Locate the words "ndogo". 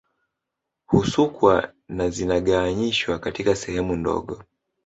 3.95-4.43